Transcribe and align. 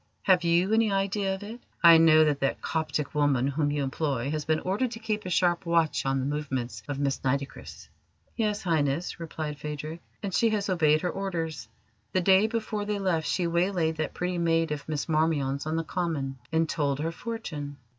Have 0.23 0.43
you 0.43 0.73
any 0.73 0.91
idea 0.91 1.35
of 1.35 1.43
it? 1.43 1.59
I 1.83 1.99
know 1.99 2.25
that 2.25 2.39
that 2.39 2.59
Coptic 2.59 3.13
woman 3.13 3.45
whom 3.45 3.69
you 3.69 3.83
employ 3.83 4.31
has 4.31 4.45
been 4.45 4.59
ordered 4.61 4.89
to 4.93 4.99
keep 4.99 5.27
a 5.27 5.29
sharp 5.29 5.63
watch 5.63 6.07
on 6.07 6.19
the 6.19 6.25
movements 6.25 6.81
of 6.87 6.97
Miss 6.97 7.19
Nitocris." 7.23 7.87
"Yes, 8.35 8.63
Highness," 8.63 9.19
replied 9.19 9.59
Phadrig, 9.59 9.99
"and 10.23 10.33
she 10.33 10.49
has 10.49 10.69
obeyed 10.69 11.01
her 11.01 11.11
orders. 11.11 11.67
The 12.13 12.21
day 12.21 12.47
before 12.47 12.83
they 12.85 12.97
left 12.97 13.27
she 13.27 13.45
waylaid 13.45 13.97
that 13.97 14.15
pretty 14.15 14.39
maid 14.39 14.71
of 14.71 14.89
Miss 14.89 15.07
Marmion's 15.07 15.67
on 15.67 15.75
the 15.75 15.83
Common, 15.83 16.39
and 16.51 16.67
told 16.67 16.97
her 16.97 17.11
fortune. 17.11 17.77